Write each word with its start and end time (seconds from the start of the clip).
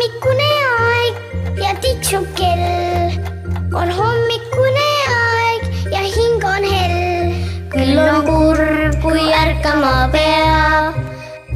hommikune 0.00 0.52
aeg 0.80 1.16
ja 1.60 1.70
tiksub 1.80 2.24
kell. 2.36 3.16
on 3.76 3.90
hommikune 3.92 4.84
aeg 5.14 5.66
ja 5.92 6.00
hing 6.00 6.44
on 6.44 6.64
hell. 6.64 7.34
küll 7.74 7.98
on 8.00 8.24
kurb, 8.24 8.96
kui 9.02 9.26
ärkama 9.40 10.08
peab, 10.14 10.96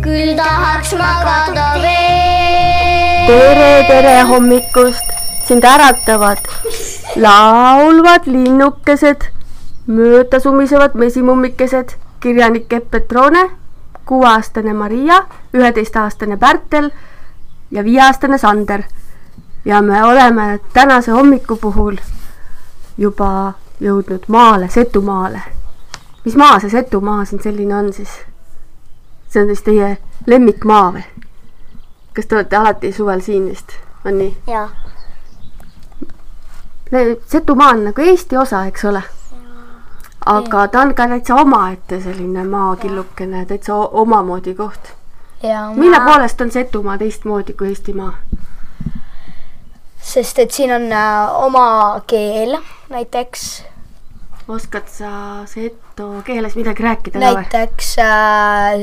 küll 0.05 0.35
tahaks 0.37 0.93
magada 0.93 1.71
veel. 1.81 3.25
tere, 3.31 3.71
tere 3.89 4.21
hommikust, 4.29 5.17
sind 5.49 5.65
äratavad 5.65 6.45
laulvad 7.17 8.29
linnukesed, 8.29 9.25
mööda 9.87 10.41
sumisevad 10.41 11.01
mesimummikesed, 11.01 11.97
kirjanik 12.21 12.77
Epp 12.77 12.93
Petrone, 12.93 13.49
kuueaastane 14.05 14.77
Maria, 14.77 15.23
üheteistaastane 15.57 16.37
Pärtel 16.37 16.93
ja 17.75 17.85
viieaastane 17.85 18.39
Sander. 18.39 18.83
ja 19.65 19.83
me 19.83 20.05
oleme 20.05 20.61
tänase 20.73 21.11
hommiku 21.11 21.57
puhul 21.57 21.97
juba 22.99 23.53
jõudnud 23.81 24.25
maale, 24.29 24.69
Setumaale. 24.69 25.43
mis 26.25 26.37
maa 26.37 26.61
see 26.61 26.71
Setumaa 26.71 27.25
siin 27.25 27.43
selline 27.43 27.77
on 27.77 27.93
siis? 27.93 28.21
see 29.29 29.43
on 29.43 29.49
siis 29.49 29.63
teie 29.63 29.99
lemmikmaa 30.27 30.93
või? 30.93 31.05
kas 32.15 32.27
te 32.27 32.37
olete 32.39 32.57
alati 32.57 32.93
suvel 32.93 33.21
siin 33.21 33.51
vist, 33.51 33.77
on 34.05 34.19
nii? 34.19 34.37
jaa, 34.47 34.69
Setumaa 37.27 37.69
on 37.69 37.85
nagu 37.85 38.03
Eesti 38.03 38.37
osa, 38.37 38.65
eks 38.71 38.85
ole. 38.85 39.03
aga 40.27 40.69
ta 40.69 40.81
on 40.81 40.95
ka 40.95 41.09
täitsa 41.09 41.35
omaette 41.35 42.01
selline 42.01 42.45
maakillukene, 42.45 43.47
täitsa 43.47 43.75
omamoodi 43.75 44.55
koht. 44.55 44.94
Ja 45.45 45.69
mille 45.77 46.01
poolest 46.07 46.41
on 46.41 46.51
Setumaa 46.51 46.99
teistmoodi 46.99 47.53
kui 47.53 47.69
Eestimaa? 47.69 48.13
sest 50.05 50.39
et 50.39 50.51
siin 50.53 50.73
on 50.75 50.85
äh, 50.93 51.35
oma 51.45 52.01
keel 52.07 52.57
näiteks, 52.93 53.63
oskad 54.49 54.89
sa 54.93 55.11
seto 55.49 56.09
keeles 56.27 56.57
midagi 56.57 56.83
rääkida 56.85 57.19
näiteks 57.23 57.95
äh, 58.05 58.75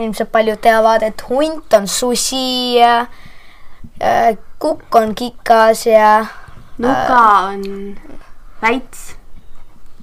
ilmselt 0.00 0.32
paljud 0.32 0.58
teavad, 0.64 1.02
et 1.06 1.22
hunt 1.28 1.72
on 1.76 1.88
susi 1.88 2.80
äh,, 2.82 3.08
kukk 4.58 4.94
on 4.96 5.14
kikas 5.14 5.84
ja 5.86 6.26
nuga 6.78 7.20
on 7.52 7.62
väits, 8.62 9.12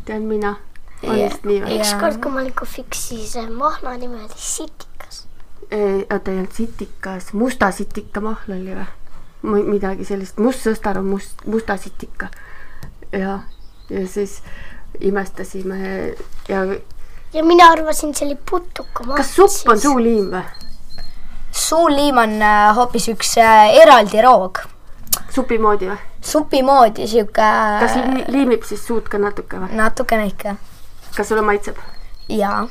tean 0.06 0.22
mina. 0.30 0.56
on 1.04 1.18
Ja- 1.18 1.26
vist 1.30 1.44
nii 1.46 1.62
või? 1.66 1.76
ja- 1.76 1.82
ükskord, 1.82 2.22
kui 2.24 2.32
ma 2.32 2.40
olin 2.46 2.54
kohviks, 2.56 3.08
siis 3.10 3.36
äh, 3.42 3.50
mahla 3.50 3.98
nimi 3.98 4.16
oli 4.22 4.38
Sitikas. 4.38 5.26
oota, 5.72 6.32
ei 6.32 6.38
olnud 6.38 6.54
sitikas, 6.54 7.34
musta 7.34 7.72
sitika 7.72 8.22
mahl 8.22 8.56
oli 8.58 8.76
või? 8.76 8.88
midagi 9.46 10.06
sellist, 10.06 10.40
must 10.42 10.66
sõstar 10.66 10.98
on 10.98 11.06
must, 11.06 11.44
musta 11.46 11.78
sitika. 11.78 12.30
ja, 13.12 13.40
ja 13.90 14.08
siis 14.10 14.40
imestasime 15.00 16.16
ja 16.50 16.66
ja 17.36 17.44
mina 17.44 17.72
arvasin, 17.72 18.14
see 18.16 18.28
oli 18.28 18.38
putuka. 18.50 19.04
kas 19.16 19.34
supp 19.36 19.70
on? 19.70 19.80
suuliim 19.80 20.30
või? 20.32 20.44
suuliim 21.52 22.18
on 22.24 22.38
äh, 22.42 22.70
hoopis 22.76 23.10
üks 23.12 23.36
äh, 23.42 23.76
eraldi 23.82 24.24
roog, 24.24 24.62
supi 25.36 25.60
moodi 25.62 25.90
või? 25.92 26.00
supi 26.26 26.64
moodi 26.66 27.08
sihuke 27.08 27.50
kas 27.84 28.00
li 28.00 28.24
liimib 28.38 28.64
siis 28.68 28.86
suud 28.88 29.10
ka 29.12 29.22
natuke 29.22 29.60
või? 29.62 29.76
natukene 29.76 30.30
ikka 30.32 30.56
kas 31.16 31.30
sulle 31.30 31.44
maitseb? 31.46 31.80
ja 32.32 32.66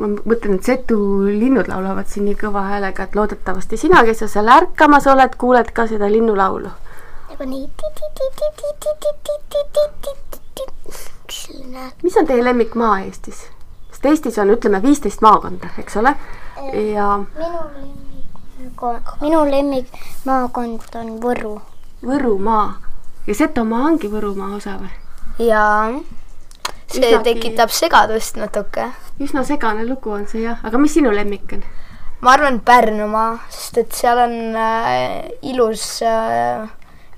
ma 0.00 0.08
mõtlen, 0.08 0.56
et 0.56 0.64
Setu 0.64 0.96
linnud 1.28 1.68
laulavad 1.68 2.08
siin 2.08 2.26
nii 2.28 2.36
kõva 2.40 2.64
häälega, 2.70 3.04
et 3.06 3.16
loodetavasti 3.18 3.76
sina, 3.80 4.02
kes 4.06 4.22
sa 4.24 4.28
seal 4.32 4.48
ärkamas 4.48 5.06
oled, 5.10 5.36
kuuled 5.40 5.72
ka 5.76 5.86
seda 5.90 6.08
linnulaulu. 6.10 6.72
nagu 7.30 7.48
nii. 7.50 7.68
mis 12.02 12.16
on 12.16 12.26
teie 12.26 12.44
lemmikmaa 12.44 13.00
Eestis? 13.00 13.42
sest 13.90 14.06
Eestis 14.06 14.38
on, 14.38 14.50
ütleme, 14.56 14.82
viisteist 14.82 15.20
maakonda, 15.20 15.70
eks 15.78 15.96
ole, 16.00 16.14
ja 16.94 17.08
minu 17.18 17.60
lemmik, 17.74 19.12
minu 19.20 19.44
lemmikmaakond 19.50 20.96
on 21.02 21.12
Võru. 21.22 21.58
Võrumaa 22.06 22.80
ja 23.26 23.34
Setomaa 23.34 23.84
ongi 23.90 24.08
Võrumaa 24.10 24.56
osa 24.56 24.78
või? 24.80 24.90
ja 25.44 25.64
see 26.90 27.18
tekitab 27.24 27.72
segadust 27.74 28.40
natuke 28.40 28.88
üsna 29.20 29.44
segane 29.44 29.84
lugu 29.84 30.10
on 30.16 30.26
see 30.26 30.42
jah, 30.46 30.60
aga 30.64 30.78
mis 30.80 30.94
sinu 30.96 31.12
lemmik 31.12 31.52
on? 31.52 31.64
ma 32.20 32.34
arvan 32.36 32.60
Pärnumaa, 32.64 33.38
sest 33.52 33.80
et 33.82 33.96
seal 33.96 34.18
on 34.26 34.36
äh, 34.56 35.28
ilus 35.52 36.02
äh, 36.04 36.68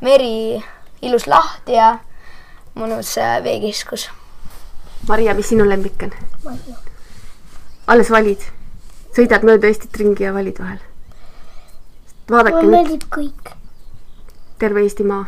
meri, 0.02 0.62
ilus 1.02 1.26
laht 1.30 1.70
ja 1.70 1.96
mõnus 2.78 3.16
äh, 3.20 3.38
veekeskus. 3.44 4.08
Maria, 5.08 5.34
mis 5.34 5.50
sinu 5.50 5.66
lemmik 5.68 6.06
on? 6.06 6.14
alles 7.86 8.10
valid? 8.10 8.42
sõidad 9.12 9.42
mööda 9.46 9.68
Eestit 9.68 9.96
ringi 10.00 10.26
ja 10.26 10.34
valid 10.34 10.58
vahel? 10.62 10.78
vaadake 12.30 12.62
mulle 12.62 12.76
meeldib 12.78 13.08
kõik. 13.14 13.54
terve 14.58 14.86
Eestimaa. 14.86 15.24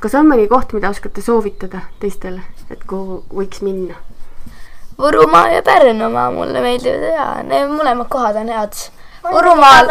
kas 0.00 0.16
on 0.18 0.28
mõni 0.28 0.48
koht, 0.48 0.72
mida 0.76 0.90
oskate 0.92 1.24
soovitada 1.24 1.86
teistele, 2.00 2.44
et 2.70 2.84
kuhu 2.88 3.22
võiks 3.32 3.64
minna? 3.64 4.00
Võrumaa 4.98 5.48
ja 5.52 5.62
Pärnumaa 5.62 6.30
mulle 6.30 6.60
meeldivad 6.60 7.08
ja 7.08 7.26
need 7.46 7.70
mõlemad 7.72 8.08
kohad 8.12 8.36
on 8.42 8.50
head. 8.52 8.76
Võrumaal. 9.24 9.90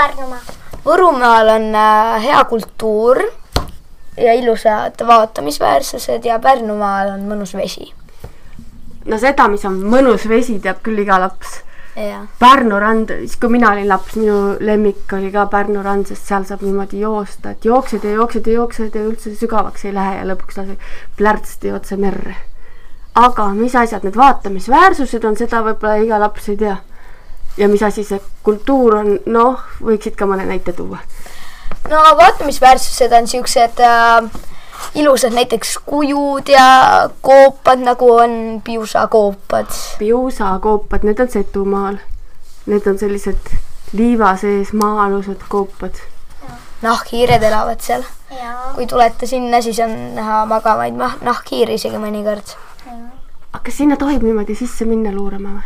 Võrumaal 0.85 1.55
on 1.55 1.67
äh, 1.77 2.21
hea 2.23 2.43
kultuur 2.49 3.21
ja 4.17 4.33
ilusad 4.33 5.01
vaatamisväärsused 5.07 6.25
ja 6.25 6.39
Pärnumaal 6.39 7.15
on 7.15 7.25
mõnus 7.29 7.55
vesi. 7.57 7.93
no 9.05 9.17
seda, 9.17 9.47
mis 9.49 9.65
on 9.65 9.81
mõnus 9.81 10.27
vesi, 10.29 10.59
teab 10.59 10.81
küll 10.85 11.01
iga 11.01 11.19
laps. 11.21 11.61
Pärnu 12.39 12.77
rand, 12.79 13.09
siis 13.19 13.35
kui 13.39 13.51
mina 13.51 13.71
olin 13.73 13.89
laps, 13.89 14.15
minu 14.15 14.55
lemmik 14.63 15.11
oli 15.17 15.31
ka 15.31 15.45
Pärnu 15.51 15.81
rand, 15.83 16.07
sest 16.07 16.29
seal 16.29 16.45
saab 16.47 16.63
niimoodi 16.63 17.01
joosta, 17.01 17.51
et 17.51 17.65
jooksed 17.67 18.05
ja 18.07 18.13
jooksed 18.15 18.47
ja 18.47 18.53
jooksed 18.61 18.95
ja 18.95 19.03
üldse 19.09 19.33
sügavaks 19.35 19.85
ei 19.85 19.93
lähe 19.95 20.21
ja 20.21 20.29
lõpuks 20.29 20.61
lased 20.61 20.87
plärtsti 21.17 21.73
otse 21.75 21.99
merre. 21.99 22.37
Aga 23.15 23.47
mis 23.55 23.75
asjad 23.75 24.05
need 24.07 24.15
vaatamisväärsused 24.17 25.25
on, 25.27 25.35
seda 25.37 25.61
võib-olla 25.65 25.99
iga 26.03 26.19
laps 26.21 26.49
ei 26.49 26.57
tea. 26.57 26.77
ja 27.57 27.67
mis 27.67 27.83
asi 27.83 28.03
see 28.07 28.21
kultuur 28.43 28.95
on, 29.01 29.17
noh, 29.25 29.65
võiksid 29.83 30.15
ka 30.15 30.25
mõne 30.29 30.45
näite 30.47 30.73
tuua. 30.73 31.01
no 31.89 32.03
vaatamisväärsused 32.19 33.11
on 33.17 33.27
siuksed 33.27 33.83
äh, 33.83 34.29
ilusad 34.95 35.35
näiteks 35.35 35.77
kujud 35.85 36.47
ja 36.49 37.09
koopad, 37.21 37.83
nagu 37.83 38.13
on 38.13 38.61
piusakoopad. 38.63 39.75
piusakoopad, 39.99 41.03
need 41.03 41.19
on 41.19 41.29
Setumaal. 41.29 41.99
Need 42.65 42.85
on 42.87 42.97
sellised 42.97 43.53
liiva 43.97 44.35
sees 44.37 44.69
maa-alused 44.77 45.47
koopad 45.49 45.97
nahkhiired 46.81 47.43
elavad 47.43 47.81
seal. 47.81 48.03
jaa. 48.31 48.73
kui 48.75 48.87
tulete 48.87 49.25
sinna, 49.25 49.61
siis 49.61 49.79
on 49.79 50.15
näha 50.15 50.45
magavaid 50.45 50.97
nahkhiiri 51.21 51.77
isegi 51.77 51.97
mõnikord 52.01 52.53
aga 52.87 53.63
kas 53.65 53.77
sinna 53.77 53.97
tohib 53.99 54.23
niimoodi 54.25 54.55
sisse 54.55 54.85
minna 54.89 55.13
luurama 55.15 55.55
või? 55.57 55.63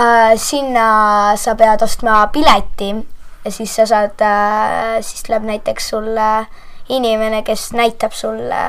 äh,. 0.00 0.34
sinna 0.36 1.36
sa 1.36 1.54
pead 1.58 1.82
ostma 1.86 2.26
pileti 2.32 2.90
ja 3.44 3.52
siis 3.52 3.74
sa 3.76 3.86
saad 3.86 4.20
äh,, 4.24 4.98
siis 5.04 5.24
tuleb 5.26 5.48
näiteks 5.52 5.88
sulle 5.94 6.30
inimene, 6.90 7.42
kes 7.46 7.70
näitab 7.72 8.12
sulle 8.16 8.60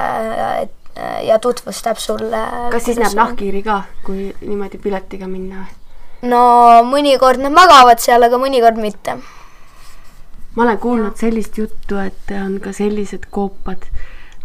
äh, 0.62 1.24
ja 1.26 1.40
tutvustab 1.40 1.98
sulle. 1.98 2.46
kas 2.72 2.90
siis 2.90 3.00
näeb? 3.00 3.16
nahkhiiri 3.18 3.64
ka, 3.66 3.84
kui 4.06 4.32
niimoodi 4.42 4.82
piletiga 4.82 5.28
minna 5.28 5.64
või? 5.66 5.78
no 6.32 6.42
mõnikord 6.88 7.42
nad 7.42 7.54
magavad 7.56 8.02
seal, 8.04 8.24
aga 8.28 8.42
mõnikord 8.42 8.82
mitte 8.82 9.18
ma 10.56 10.64
olen 10.64 10.78
kuulnud 10.78 11.16
sellist 11.16 11.58
juttu, 11.58 11.98
et 11.98 12.32
on 12.36 12.60
ka 12.64 12.74
sellised 12.76 13.30
koopad, 13.32 13.88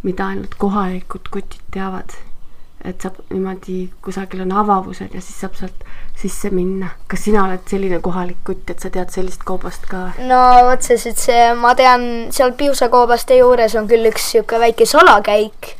mida 0.06 0.30
ainult 0.30 0.54
kohalikud 0.58 1.28
kutid 1.34 1.62
teavad. 1.74 2.14
Et 2.86 3.02
saab 3.02 3.18
niimoodi, 3.32 3.76
kusagil 4.04 4.42
on 4.44 4.52
avavused 4.62 5.14
ja 5.14 5.20
siis 5.20 5.40
saab 5.42 5.56
sealt 5.58 5.86
sisse 6.16 6.50
minna. 6.54 6.88
kas 7.08 7.24
sina 7.26 7.44
oled 7.44 7.64
selline 7.68 7.98
kohalik 8.04 8.38
kutt, 8.46 8.70
et 8.70 8.80
sa 8.80 8.90
tead 8.92 9.10
sellist 9.14 9.42
koobast 9.48 9.88
ka 9.90 10.10
no 10.28 10.42
otseselt 10.70 11.18
see, 11.20 11.48
ma 11.58 11.74
tean, 11.78 12.06
seal 12.34 12.54
piusakoobaste 12.58 13.40
juures 13.40 13.74
on 13.80 13.88
küll 13.90 14.06
üks 14.10 14.30
sihuke 14.32 14.60
väike 14.62 14.86
salakäik, 14.86 15.74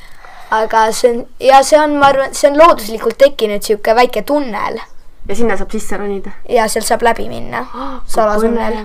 aga 0.51 0.89
see 0.93 1.15
on 1.15 1.23
ja 1.41 1.63
see 1.67 1.81
on, 1.81 1.97
ma 2.01 2.11
arvan, 2.13 2.35
see 2.35 2.51
on 2.51 2.59
looduslikult 2.61 3.19
tekkinud 3.23 3.63
sihuke 3.67 3.95
väike 3.97 4.27
tunnel 4.27 4.81
ja 5.29 5.35
sinna 5.39 5.57
saab 5.57 5.75
sisse 5.75 5.97
ronida 5.97 6.35
ja 6.49 6.69
sealt 6.69 6.87
saab 6.91 7.07
läbi 7.07 7.29
minna. 7.31 7.67
oh,. 7.75 8.01
Salatunnel.. 8.07 8.83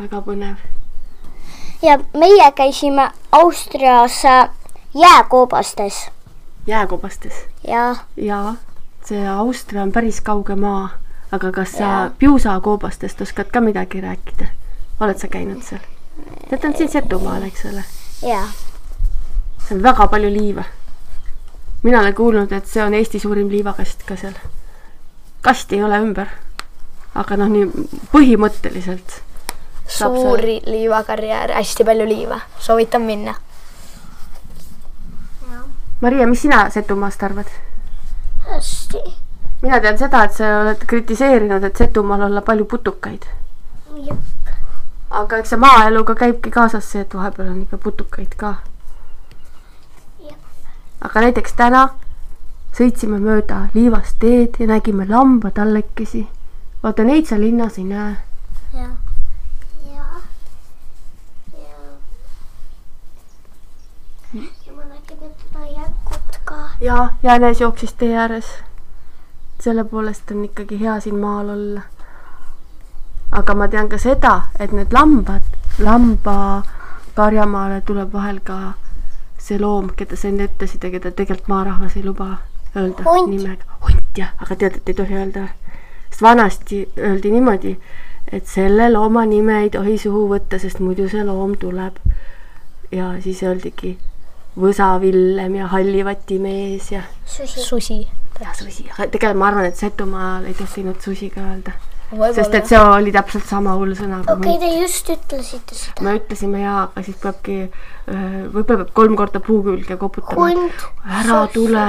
väga 0.00 0.22
põnev. 0.24 0.64
ja 1.82 1.98
meie 2.16 2.48
käisime 2.56 3.10
Austrias 3.32 4.24
äh, 4.24 4.48
jääkoobastes 4.94 6.08
jääkobastes 6.66 7.49
ja 7.68 7.96
ja 8.16 8.54
see 9.04 9.28
Austria 9.28 9.82
on 9.82 9.92
päris 9.92 10.20
kauge 10.20 10.54
maa. 10.54 10.88
aga 11.32 11.52
kas 11.52 11.72
sa 11.72 11.84
Jaa. 11.84 12.10
piusakoobastest 12.18 13.20
oskad 13.20 13.50
ka 13.52 13.60
midagi 13.60 14.00
rääkida? 14.00 14.46
oled 15.00 15.18
sa 15.18 15.28
käinud 15.28 15.62
seal? 15.62 15.80
Need 16.50 16.64
on 16.64 16.76
siin 16.76 16.88
Setumaal, 16.88 17.42
eks 17.42 17.64
ole? 17.64 17.84
jaa. 18.22 18.48
seal 19.68 19.78
on 19.78 19.82
väga 19.82 20.06
palju 20.06 20.32
liiva. 20.32 20.64
mina 21.82 22.00
olen 22.00 22.14
kuulnud, 22.14 22.52
et 22.52 22.66
see 22.66 22.84
on 22.84 22.94
Eesti 22.94 23.18
suurim 23.18 23.48
liivakast 23.48 24.02
ka 24.06 24.16
seal. 24.16 24.34
kast 25.40 25.72
ei 25.72 25.82
ole 25.82 25.98
ümber. 25.98 26.26
aga 27.14 27.36
noh, 27.36 27.48
nii 27.48 27.66
põhimõtteliselt. 28.12 29.20
Suur 29.90 30.38
liivakarjäär, 30.66 31.50
hästi 31.52 31.84
palju 31.84 32.06
liiva, 32.06 32.40
soovitan 32.58 33.02
minna. 33.02 33.34
Maria, 36.00 36.26
mis 36.26 36.42
sina 36.42 36.70
Setumaast 36.70 37.22
arvad? 37.22 37.46
hästi. 38.48 38.98
mina 39.62 39.80
tean 39.80 39.98
seda, 39.98 40.24
et 40.24 40.32
sa 40.32 40.50
oled 40.60 40.84
kritiseerinud, 40.86 41.64
et 41.64 41.76
Setumaal 41.76 42.22
olla 42.28 42.42
palju 42.42 42.64
putukaid. 42.64 43.26
aga 45.10 45.36
eks 45.36 45.50
see 45.50 45.58
maaeluga 45.58 46.14
käibki 46.14 46.50
kaasas 46.50 46.92
see, 46.92 47.02
et 47.02 47.14
vahepeal 47.14 47.48
on 47.48 47.62
ikka 47.62 47.78
putukaid 47.78 48.34
ka. 48.36 48.54
aga 51.00 51.20
näiteks 51.20 51.52
täna 51.56 51.88
sõitsime 52.76 53.18
mööda 53.18 53.68
liivast 53.74 54.18
teed 54.22 54.58
ja 54.58 54.66
nägime 54.66 55.06
lambatallekesi. 55.08 56.26
vaata 56.82 57.04
neid 57.04 57.26
sa 57.26 57.38
linnas 57.40 57.78
ei 57.78 57.84
näe. 57.84 58.16
ja, 58.74 58.88
ja, 59.92 60.04
ja. 61.54 61.78
ja 64.66 64.72
ma 64.72 64.84
nägin, 64.84 65.18
et 65.22 65.44
nad 65.54 65.68
jäkud 65.76 66.40
ka. 66.44 66.69
Ja 66.80 67.08
jänes 67.22 67.60
jooksis 67.60 67.94
tee 67.94 68.16
ääres. 68.16 68.44
selle 69.60 69.84
poolest 69.84 70.30
on 70.30 70.44
ikkagi 70.44 70.80
hea 70.80 71.00
siin 71.00 71.16
maal 71.16 71.48
olla. 71.48 71.80
aga 73.32 73.54
ma 73.54 73.68
tean 73.68 73.88
ka 73.88 73.98
seda, 73.98 74.42
et 74.58 74.72
need 74.72 74.92
lambad, 74.92 75.42
lambakarjamaale 75.78 77.80
tuleb 77.80 78.12
vahel 78.12 78.40
ka 78.40 78.72
see 79.38 79.60
loom, 79.60 79.90
keda 79.96 80.16
sa 80.16 80.28
enne 80.28 80.44
ütlesid 80.48 80.84
ja 80.84 80.90
keda 80.90 81.10
tegelikult 81.10 81.48
maarahvas 81.48 81.96
ei 81.96 82.04
luba 82.04 82.36
öelda 82.76 83.02
Hunt. 83.04 83.30
nimega. 83.30 83.64
hunt 83.86 84.04
jah, 84.16 84.28
aga 84.38 84.56
tead, 84.56 84.76
et 84.76 84.88
ei 84.88 84.94
tohi 84.94 85.14
öelda. 85.14 85.48
sest 86.10 86.22
vanasti 86.22 86.88
öeldi 86.98 87.30
niimoodi, 87.30 87.78
et 88.32 88.46
selle 88.46 88.92
looma 88.92 89.26
nime 89.26 89.62
ei 89.62 89.70
tohi 89.70 89.98
suhu 89.98 90.28
võtta, 90.34 90.58
sest 90.58 90.80
muidu 90.80 91.08
see 91.08 91.24
loom 91.24 91.56
tuleb. 91.56 91.96
ja 92.92 93.14
siis 93.20 93.42
öeldigi 93.42 93.98
Võsa 94.58 94.94
Villem 95.00 95.54
ja 95.60 95.68
Hallivati 95.70 96.38
mees 96.42 96.90
ja 96.92 97.04
susi. 97.24 97.60
susi. 97.62 98.00
ja 98.40 98.54
susi, 98.56 98.88
aga 98.90 99.06
tegelikult 99.12 99.38
ma 99.38 99.48
arvan, 99.50 99.68
et 99.70 99.76
Setumaal 99.78 100.48
ei 100.48 100.56
tohtinud 100.58 101.00
susi 101.04 101.30
ka 101.30 101.44
öelda, 101.44 101.74
sest 102.34 102.54
et 102.58 102.66
see 102.66 102.80
oli 102.80 103.12
täpselt 103.14 103.46
sama 103.46 103.76
hull 103.78 103.94
sõna 103.94 104.22
kui 104.24 104.34
okei, 104.34 104.56
hunt. 104.56 104.64
te 104.64 104.70
just 104.80 105.12
ütlesite 105.14 105.78
seda. 105.78 106.06
me 106.06 106.16
ütlesime 106.18 106.64
jaa, 106.64 106.82
aga 106.88 107.04
siis 107.06 107.20
peabki, 107.22 107.58
võib-olla 108.08 108.84
peab 108.84 108.94
kolm 108.96 109.16
korda 109.20 109.44
puu 109.44 109.62
külge 109.66 109.98
koputama. 110.00 110.50
hunt, 110.50 110.86
ära 111.20 111.44
tule, 111.54 111.88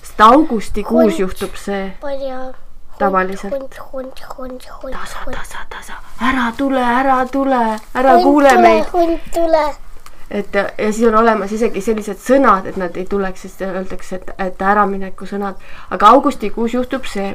sest 0.00 0.24
augustikuus 0.28 1.10
Hunt. 1.12 1.24
juhtub 1.26 1.58
see 1.60 1.88
tea. 2.00 2.52
Tavaliselt. 2.98 3.52
hunt, 3.52 3.74
hunt, 3.92 4.20
hunt, 4.36 4.66
hunt, 4.82 4.92
tasa, 4.92 5.18
hunt. 5.24 5.36
tasa, 5.36 5.58
tasa, 5.70 5.94
ära 6.20 6.52
tule, 6.56 6.80
ära 6.80 7.24
tule, 7.26 7.78
ära 7.94 8.18
kuule 8.22 8.52
meid. 8.58 8.84
hunt 8.92 9.32
tule. 9.34 9.64
Et 10.30 10.54
ja 10.54 10.92
siis 10.92 11.06
on 11.08 11.14
olemas 11.14 11.52
isegi 11.52 11.80
sellised 11.80 12.18
sõnad, 12.18 12.66
et 12.66 12.76
nad 12.76 12.96
ei 12.96 13.06
tuleks, 13.06 13.42
sest 13.42 13.60
öeldakse, 13.62 14.16
et, 14.16 14.30
et 14.38 14.62
äramineku 14.62 15.26
sõnad, 15.26 15.60
aga 15.90 16.08
augustikuus 16.16 16.74
juhtub 16.74 17.04
see, 17.06 17.34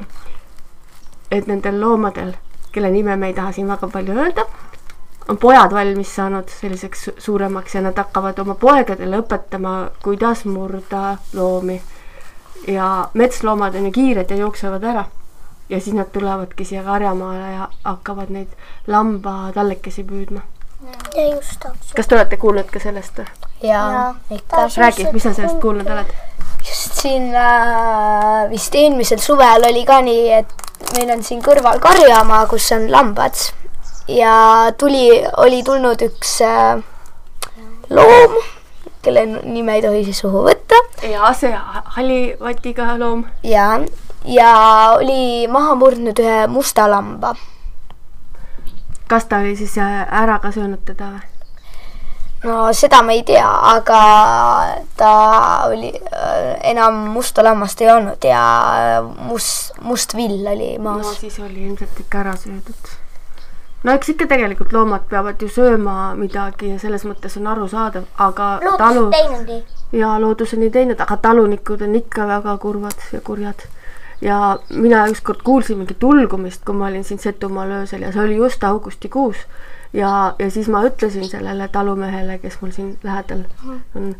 et 1.31 1.47
nendel 1.47 1.79
loomadel, 1.81 2.33
kelle 2.71 2.91
nime 2.91 3.15
me 3.15 3.27
ei 3.27 3.37
taha 3.37 3.51
siin 3.51 3.67
väga 3.69 3.87
palju 3.87 4.17
öelda, 4.17 4.45
on 5.29 5.37
pojad 5.37 5.73
valmis 5.73 6.15
saanud 6.15 6.49
selliseks 6.49 7.03
su- 7.05 7.13
suuremaks 7.17 7.75
ja 7.75 7.81
nad 7.81 7.97
hakkavad 7.97 8.39
oma 8.39 8.55
poegadele 8.55 9.21
õpetama, 9.21 9.89
kuidas 10.03 10.45
murda 10.45 11.17
loomi. 11.33 11.81
ja 12.67 13.09
metsloomad 13.13 13.75
on 13.75 13.85
ju 13.85 13.91
kiired 13.91 14.29
ja 14.29 14.35
jooksevad 14.35 14.83
ära. 14.83 15.05
ja 15.69 15.79
siis 15.79 15.95
nad 15.95 16.09
tulevadki 16.13 16.65
siia 16.65 16.83
karjamaale 16.83 17.53
ja 17.53 17.67
hakkavad 17.83 18.29
neid 18.29 18.47
lambatallekesi 18.87 20.03
püüdma. 20.03 20.41
Ja 21.15 21.27
just 21.35 21.59
täpselt. 21.59 21.93
kas 21.95 22.07
te 22.07 22.15
olete 22.15 22.37
kuulnud 22.37 22.71
ka 22.71 22.81
sellest 22.83 23.21
või? 23.21 23.27
ja 23.67 23.83
ikka. 24.31 24.67
räägi, 24.77 25.07
mis 25.13 25.23
sa 25.23 25.33
sellest 25.33 25.59
kuulnud 25.61 25.87
oled? 25.87 26.13
just 26.65 27.01
siin 27.01 27.31
äh, 27.35 28.49
vist 28.51 28.75
eelmisel 28.75 29.21
suvel 29.23 29.67
oli 29.71 29.85
ka 29.87 30.01
nii, 30.05 30.27
et 30.41 30.93
meil 30.95 31.11
on 31.15 31.23
siin 31.23 31.41
kõrval 31.45 31.81
karjamaa, 31.83 32.45
kus 32.51 32.71
on 32.75 32.87
lambad 32.91 33.35
ja 34.09 34.71
tuli, 34.77 35.09
oli 35.37 35.63
tulnud 35.63 36.01
üks 36.07 36.39
äh, 36.45 36.79
loom, 37.89 38.39
kelle 39.03 39.25
nime 39.43 39.77
ei 39.77 39.83
tohi 39.85 40.03
siis 40.07 40.23
suhu 40.23 40.43
võtta 40.47 40.79
ja 41.07 41.31
see 41.37 41.53
hallivatiga 41.95 42.95
loom. 42.99 43.25
ja, 43.43 43.71
ja 44.25 44.51
oli 44.97 45.47
maha 45.51 45.75
murdnud 45.79 46.19
ühe 46.19 46.41
musta 46.51 46.89
lamba. 46.91 47.35
Kas 49.09 49.25
ta 49.25 49.41
oli 49.43 49.55
siis 49.57 49.77
äh, 49.81 50.05
ära 50.21 50.39
ka 50.39 50.53
söönud 50.55 50.85
teda 50.85 51.11
või? 51.17 51.27
no 52.43 52.73
seda 52.73 53.01
me 53.03 53.17
ei 53.17 53.23
tea, 53.27 53.47
aga 53.73 53.99
ta 54.97 55.11
oli, 55.67 55.91
enam 56.71 57.01
musta 57.15 57.43
lammast 57.43 57.81
ei 57.83 57.91
olnud 57.91 58.23
ja 58.23 58.43
must, 59.27 59.75
must 59.81 60.15
vill 60.15 60.47
oli 60.47 60.77
no 60.77 60.99
maas. 60.99 61.19
siis 61.19 61.39
oli 61.39 61.67
ilmselt 61.67 61.99
ikka 61.99 62.21
ära 62.23 62.35
söödud. 62.39 62.93
no 63.83 63.95
eks 63.95 64.13
ikka 64.15 64.29
tegelikult 64.31 64.71
loomad 64.73 65.09
peavad 65.09 65.41
ju 65.41 65.49
sööma 65.51 66.13
midagi 66.15 66.71
ja 66.73 66.79
selles 66.79 67.03
mõttes 67.07 67.35
on 67.39 67.51
arusaadav, 67.51 68.07
aga 68.17 68.53
talu 68.77 69.09
loodus 69.09 69.17
teinud 69.17 69.51
nii. 69.51 69.99
ja 69.99 70.15
loodus 70.21 70.55
on 70.55 70.63
nii 70.63 70.71
teinud, 70.77 71.01
aga 71.07 71.19
talunikud 71.27 71.83
on 71.83 71.99
ikka 71.99 72.27
väga 72.27 72.57
kurvad 72.57 73.11
ja 73.11 73.21
kurjad. 73.21 73.67
Ja 74.21 74.59
mina 74.69 75.07
ükskord 75.07 75.41
kuulsin 75.43 75.77
mingit 75.77 76.03
ulgumist, 76.03 76.65
kui 76.65 76.75
ma 76.75 76.87
olin 76.87 77.03
siin 77.03 77.19
Setumaal 77.19 77.71
öösel 77.81 78.01
ja 78.03 78.11
see 78.11 78.23
oli 78.23 78.35
just 78.35 78.63
augustikuus. 78.63 79.37
ja, 79.93 80.35
ja 80.39 80.51
siis 80.51 80.67
ma 80.67 80.83
ütlesin 80.85 81.29
sellele 81.29 81.67
talumehele, 81.67 82.37
kes 82.37 82.61
mul 82.61 82.71
siin 82.71 82.97
lähedal 83.03 83.43
on, 83.95 84.15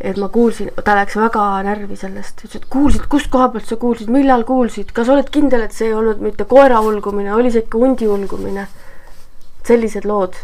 et 0.00 0.16
ma 0.16 0.28
kuulsin, 0.32 0.70
ta 0.84 0.94
läks 0.96 1.16
väga 1.16 1.46
närvi 1.66 1.96
sellest, 1.96 2.44
ütles, 2.44 2.62
et 2.62 2.68
kuulsid, 2.72 3.04
kust 3.12 3.28
koha 3.32 3.50
pealt 3.52 3.68
sa 3.68 3.76
kuulsid, 3.76 4.08
millal 4.12 4.46
kuulsid, 4.48 4.94
kas 4.96 5.10
oled 5.12 5.28
kindel, 5.34 5.66
et 5.66 5.76
see 5.76 5.90
ei 5.90 5.96
olnud 5.96 6.22
mitte 6.24 6.46
koera 6.48 6.80
ulgumine, 6.80 7.34
oli 7.34 7.52
see 7.52 7.66
ikka 7.66 7.82
hundi 7.82 8.08
ulgumine? 8.08 8.68
sellised 9.66 10.06
lood. 10.08 10.38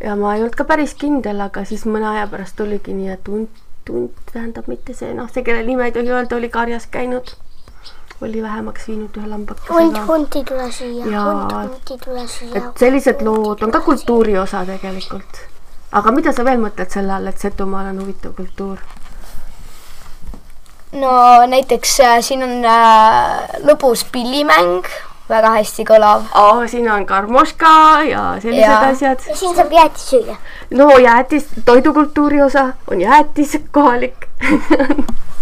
ja 0.00 0.12
ma 0.16 0.34
ei 0.34 0.42
olnud 0.42 0.58
ka 0.58 0.66
päris 0.68 0.92
kindel, 1.00 1.40
aga 1.40 1.64
siis 1.64 1.86
mõne 1.88 2.10
aja 2.10 2.26
pärast 2.28 2.60
oligi 2.60 2.92
nii, 2.92 3.08
et 3.14 3.30
hunt, 3.32 3.62
hunt 3.88 4.18
tähendab 4.32 4.68
mitte 4.68 4.92
see, 4.94 5.14
noh, 5.16 5.30
see, 5.32 5.44
kelle 5.46 5.64
nime 5.64 5.88
ei 5.88 5.94
tohi 5.94 6.12
öelda, 6.12 6.36
oli 6.36 6.50
karjas 6.52 6.84
käinud. 6.92 7.32
Oli 8.20 8.42
vähemaks 8.42 8.88
viinud 8.88 9.16
ühe 9.16 9.22
hunt, 9.22 9.30
lambakese. 9.30 10.04
hunt 10.08 10.36
ei 10.36 10.44
tule 10.44 10.70
siia, 10.72 11.06
Jaa. 11.06 11.24
hunt, 11.32 11.52
hunt 11.52 11.90
ei 11.90 11.98
tule 12.04 12.28
siia. 12.28 12.52
et 12.60 12.84
sellised 12.84 13.24
lood 13.26 13.62
on 13.62 13.72
ka 13.72 13.80
kultuuri 13.80 14.38
osa 14.38 14.64
tegelikult. 14.66 15.42
aga 15.92 16.12
mida 16.12 16.32
sa 16.32 16.44
veel 16.44 16.62
mõtled 16.62 16.92
selle 16.92 17.12
all, 17.12 17.26
et 17.26 17.38
Setumaal 17.38 17.90
on 17.92 18.00
huvitav 18.04 18.32
kultuur? 18.38 18.80
no 20.92 21.12
näiteks 21.46 22.00
äh, 22.00 22.16
siin 22.24 22.46
on 22.46 22.64
äh, 22.64 23.60
lõbus 23.68 24.06
pillimäng, 24.12 24.88
väga 25.28 25.52
hästi 25.58 25.84
kõlav. 25.84 26.24
aa, 26.32 26.66
siin 26.72 26.88
on 26.90 27.06
karmoška 27.06 27.76
ja 28.08 28.24
sellised 28.40 28.70
Jaa. 28.70 28.88
asjad. 28.94 29.28
ja 29.28 29.36
siin 29.36 29.56
saab 29.60 29.76
jäätist 29.76 30.08
süüa. 30.14 30.40
no 30.70 30.88
jäätis, 30.98 31.52
toidukultuuri 31.64 32.42
osa 32.42 32.70
on 32.90 33.00
jäätis 33.00 33.58
kohalik. 33.70 34.28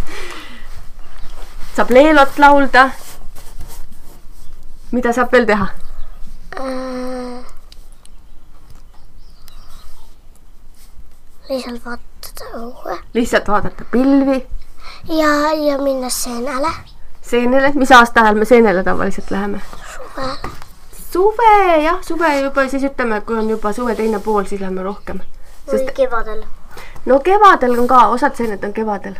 saab 1.77 1.91
leelot 1.91 2.39
laulda. 2.39 2.91
mida 4.93 5.13
saab 5.13 5.33
veel 5.33 5.47
teha? 5.47 5.69
lihtsalt 11.49 11.85
vaadata 11.85 12.51
õue 12.57 12.99
lihtsalt 13.15 13.49
vaadata 13.49 13.85
pilvi, 13.91 14.39
ja, 15.11 15.33
ja 15.53 15.79
minna 15.83 16.11
seenele 16.11 16.71
seenele, 17.21 17.73
mis 17.75 17.93
aastaajal 17.93 18.39
me 18.39 18.45
seenele 18.45 18.85
tavaliselt 18.85 19.31
läheme? 19.31 19.61
suvel. 19.95 20.51
suve 21.11 21.83
jah, 21.83 21.99
suve 22.03 22.41
juba 22.41 22.69
siis 22.69 22.87
ütleme, 22.91 23.21
kui 23.21 23.39
on 23.39 23.51
juba 23.51 23.73
suve 23.73 23.95
teine 23.95 24.21
pool, 24.21 24.45
siis 24.45 24.61
lähme 24.61 24.83
rohkem. 24.83 25.21
või 25.67 25.79
sest 25.79 25.95
kevadel. 25.97 26.45
no 27.07 27.21
kevadel 27.21 27.79
on 27.79 27.89
ka, 27.89 28.07
osad 28.17 28.37
seened 28.39 28.65
on 28.65 28.73
kevadel. 28.73 29.19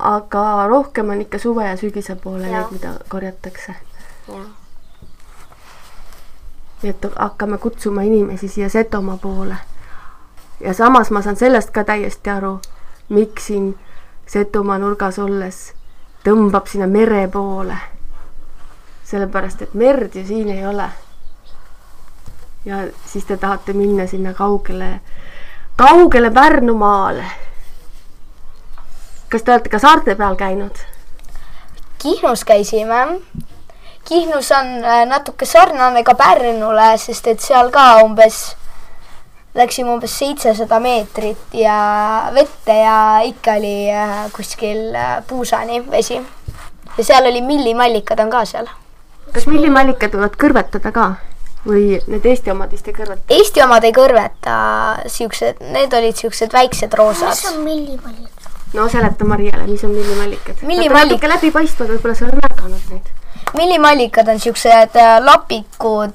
Aga 0.00 0.66
rohkem 0.66 1.08
on 1.10 1.20
ikka 1.20 1.38
suve 1.38 1.66
ja 1.68 1.76
sügise 1.76 2.16
poole 2.16 2.48
Jah. 2.48 2.52
need, 2.60 2.72
mida 2.72 2.94
korjatakse. 3.08 3.74
nii 6.82 6.90
et 6.90 7.06
hakkame 7.16 7.58
kutsuma 7.58 8.02
inimesi 8.02 8.48
siia 8.48 8.68
Setomaa 8.68 9.16
poole. 9.16 9.56
ja 10.60 10.74
samas 10.74 11.10
ma 11.10 11.22
saan 11.22 11.36
sellest 11.36 11.70
ka 11.70 11.84
täiesti 11.84 12.30
aru, 12.30 12.60
miks 13.08 13.46
siin 13.46 13.78
Setomaa 14.26 14.78
nurgas 14.78 15.18
olles 15.18 15.72
tõmbab 16.24 16.66
sinna 16.66 16.86
mere 16.86 17.28
poole. 17.28 17.76
sellepärast 19.04 19.62
et 19.62 19.74
merd 19.74 20.14
ju 20.14 20.26
siin 20.26 20.48
ei 20.48 20.66
ole. 20.66 20.88
ja 22.64 22.76
siis 23.06 23.24
te 23.24 23.36
tahate 23.36 23.72
minna 23.72 24.06
sinna 24.06 24.34
kaugele, 24.34 25.00
kaugele 25.76 26.30
Pärnumaale. 26.30 27.24
Kas 29.30 29.42
te 29.42 29.54
olete 29.54 29.70
ka 29.72 29.78
saarte 29.78 30.16
peal 30.18 30.36
käinud? 30.36 30.84
Kihnus 32.02 32.44
käisime. 32.44 33.20
Kihnus 34.08 34.50
on 34.56 34.72
äh, 34.84 35.04
natuke 35.06 35.46
sarnane 35.46 36.02
ka 36.04 36.14
Pärnule, 36.18 36.96
sest 36.98 37.28
et 37.30 37.44
seal 37.44 37.70
ka 37.70 38.00
umbes 38.04 38.56
läksime 39.54 39.90
umbes 39.90 40.12
seitsesada 40.18 40.78
meetrit 40.80 41.54
ja 41.58 41.76
vette 42.34 42.74
ja 42.74 42.96
ikka 43.26 43.56
oli 43.58 43.74
äh, 43.92 44.18
kuskil 44.32 44.94
äh, 44.94 45.22
puusani 45.26 45.82
vesi. 45.90 46.20
ja 46.98 47.04
seal 47.04 47.26
oli 47.26 47.42
millimallikad 47.42 48.18
on 48.20 48.30
ka 48.30 48.44
seal. 48.44 48.70
kas 49.34 49.46
millimallikad 49.46 50.14
võivad 50.14 50.38
kõrvetada 50.38 50.94
ka 50.94 51.10
või 51.66 51.98
need 52.06 52.26
Eesti 52.26 52.50
omad 52.54 52.70
vist 52.72 52.88
ei 52.88 52.94
kõrveta? 52.96 53.26
Eesti 53.28 53.62
omad 53.62 53.84
ei 53.84 53.92
kõrveta, 53.92 54.58
siuksed, 55.06 55.60
need 55.74 55.92
olid 55.92 56.16
siuksed 56.16 56.52
väiksed 56.54 56.94
roosad. 56.94 57.34
mis 57.34 57.50
on 57.52 57.64
millimallik? 57.66 58.39
No 58.74 58.88
seleta 58.88 59.24
Mariale, 59.24 59.66
mis 59.66 59.84
on 59.84 59.90
millimallikad. 59.90 60.62
Millimallik- 60.62 61.28
läbipaistvad, 61.28 61.88
võib-olla 61.94 62.14
sa 62.14 62.26
ei 62.26 62.32
ole 62.32 62.40
märganud 62.42 62.90
neid. 62.90 63.08
millimallikad 63.56 64.28
on 64.28 64.38
siuksed 64.40 64.96
äh, 64.96 65.16
lapikud 65.24 66.14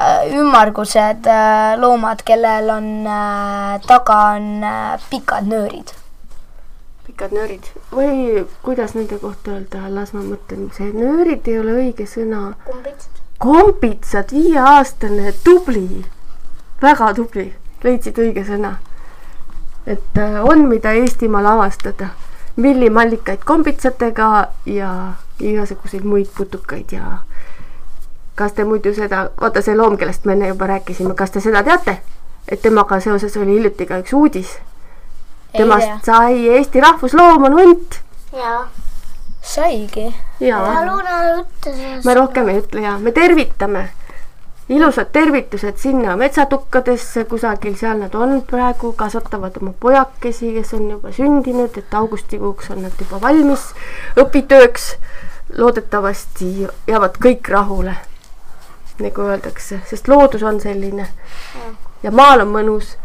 äh, 0.00 0.30
ümmargused 0.38 1.26
äh, 1.26 1.74
loomad, 1.80 2.22
kellel 2.24 2.70
on 2.70 2.88
äh, 3.06 3.80
taga 3.86 4.20
on 4.36 4.64
äh, 4.64 5.00
pikad 5.10 5.46
nöörid. 5.50 5.92
pikad 7.06 7.32
nöörid 7.36 7.68
või 7.92 8.46
kuidas 8.62 8.94
nende 8.94 9.18
kohta 9.20 9.50
öelda, 9.58 9.84
las 9.92 10.14
ma 10.16 10.22
mõtlen, 10.24 10.70
see 10.72 10.88
nöörid 10.96 11.46
ei 11.48 11.58
ole 11.60 11.76
õige 11.82 12.06
sõna. 12.08 12.54
kombitsad, 13.38 14.32
viieaastane, 14.32 15.34
tubli, 15.44 16.04
väga 16.82 17.12
tubli, 17.14 17.50
leidsid 17.84 18.16
õige 18.18 18.44
sõna. 18.48 18.78
Et 19.86 20.18
äh, 20.18 20.44
on, 20.44 20.68
mida 20.68 20.92
Eestimaal 20.92 21.46
avastada. 21.46 22.08
millimallikaid 22.56 23.40
kombitsatega 23.44 24.48
ja 24.66 25.12
igasuguseid 25.40 26.04
muid 26.04 26.28
putukaid 26.36 26.92
ja 26.92 27.18
kas 28.34 28.52
te 28.52 28.64
muidu 28.64 28.94
seda, 28.94 29.30
vaata 29.40 29.62
see 29.62 29.74
loom, 29.76 29.96
kellest 29.98 30.24
me 30.24 30.32
enne 30.32 30.48
juba 30.48 30.66
rääkisime, 30.66 31.14
kas 31.14 31.30
te 31.30 31.40
seda 31.40 31.62
teate? 31.62 31.98
et 32.48 32.62
temaga 32.62 33.00
seoses 33.00 33.36
oli 33.40 33.56
hiljuti 33.56 33.86
ka 33.88 33.98
üks 34.02 34.12
uudis. 34.12 34.56
Temast 35.56 35.86
tea. 35.86 35.98
sai 36.04 36.48
Eesti 36.56 36.80
rahvusloom 36.80 37.44
on 37.48 37.54
hunt 37.58 38.00
jaa. 38.36 38.68
saigi. 39.42 40.14
ja 40.40 40.58
palun 40.60 41.06
ära 41.06 41.36
ütle 41.38 41.72
sellest. 41.72 42.04
me 42.04 42.14
rohkem 42.14 42.48
ei 42.48 42.58
ütle 42.62 42.82
ja 42.84 42.98
me 42.98 43.12
tervitame. 43.12 43.88
Ilusad 44.68 45.06
tervitused 45.12 45.76
sinna 45.76 46.16
metsatukkadesse 46.16 47.24
kusagil, 47.24 47.76
seal 47.76 47.98
nad 48.00 48.14
on 48.14 48.42
praegu, 48.48 48.92
kasvatavad 48.96 49.56
oma 49.60 49.74
pojakesi, 49.80 50.54
kes 50.54 50.74
on 50.74 50.90
juba 50.90 51.12
sündinud, 51.12 51.76
et 51.78 51.94
augustikuuks 51.94 52.70
on 52.70 52.82
nad 52.86 52.92
juba 53.00 53.20
valmis 53.20 53.70
õpitööks. 54.16 54.94
loodetavasti 55.58 56.66
jäävad 56.86 57.18
kõik 57.20 57.48
rahule, 57.52 57.92
nagu 58.98 59.22
öeldakse, 59.22 59.80
sest 59.86 60.08
loodus 60.08 60.42
on 60.42 60.60
selline 60.60 61.06
ja 62.02 62.10
maal 62.10 62.40
on 62.40 62.48
mõnus. 62.48 62.96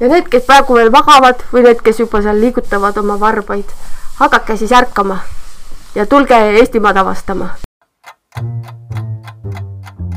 ja 0.00 0.08
need, 0.08 0.28
kes 0.28 0.44
praegu 0.46 0.74
veel 0.74 0.90
magavad 0.90 1.44
või 1.52 1.62
need, 1.62 1.80
kes 1.82 2.00
juba 2.00 2.22
seal 2.22 2.40
liigutavad 2.40 2.98
oma 2.98 3.20
varbaid, 3.20 3.70
hakake 4.18 4.56
siis 4.56 4.72
ärkama 4.72 5.20
ja 5.94 6.06
tulge 6.06 6.34
Eestimaad 6.34 6.96
avastama. 6.96 7.54